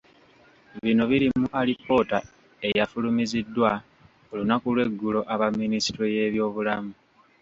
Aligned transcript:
Bino 0.83 1.03
biri 1.09 1.27
mu 1.39 1.47
alipoota 1.59 2.19
eyafulumiziddwa 2.67 3.69
olunaku 4.31 4.67
lw'eggulo 4.75 5.19
aba 5.33 5.47
minisitule 5.59 6.09
y'ebyobulamu. 6.17 6.91